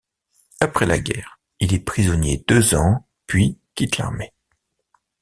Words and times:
Après 0.59 0.87
la 0.87 0.97
guerre, 0.97 1.39
il 1.59 1.75
est 1.75 1.79
prisonnier 1.85 2.43
deux 2.47 2.73
ans 2.73 3.07
puis 3.27 3.59
quitte 3.75 3.99
l'armée. 3.99 4.33